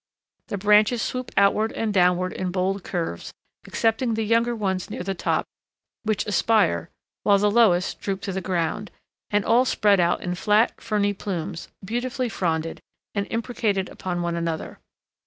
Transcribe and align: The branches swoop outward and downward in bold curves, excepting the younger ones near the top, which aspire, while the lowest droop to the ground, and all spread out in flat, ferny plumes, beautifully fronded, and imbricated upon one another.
The 0.47 0.57
branches 0.57 0.99
swoop 0.99 1.29
outward 1.37 1.71
and 1.73 1.93
downward 1.93 2.33
in 2.33 2.49
bold 2.49 2.83
curves, 2.83 3.31
excepting 3.67 4.15
the 4.15 4.23
younger 4.25 4.55
ones 4.55 4.89
near 4.89 5.03
the 5.03 5.13
top, 5.13 5.45
which 6.01 6.25
aspire, 6.25 6.89
while 7.21 7.37
the 7.37 7.51
lowest 7.51 7.99
droop 8.01 8.19
to 8.21 8.31
the 8.31 8.41
ground, 8.41 8.89
and 9.29 9.45
all 9.45 9.63
spread 9.63 9.99
out 9.99 10.21
in 10.21 10.33
flat, 10.33 10.81
ferny 10.81 11.13
plumes, 11.13 11.67
beautifully 11.85 12.29
fronded, 12.29 12.79
and 13.13 13.27
imbricated 13.29 13.89
upon 13.89 14.23
one 14.23 14.35
another. 14.35 14.79